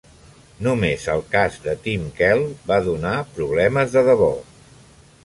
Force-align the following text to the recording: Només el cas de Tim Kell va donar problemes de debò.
Només 0.67 1.03
el 1.15 1.19
cas 1.35 1.57
de 1.67 1.75
Tim 1.83 2.07
Kell 2.21 2.41
va 2.71 2.79
donar 2.87 3.13
problemes 3.37 3.95
de 3.99 4.05
debò. 4.09 4.31